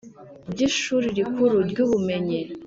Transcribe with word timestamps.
By 0.51 0.59
ishuri 0.67 1.05
rikuru 1.17 1.55
ry 1.69 1.77
ubumenyi 1.85 2.39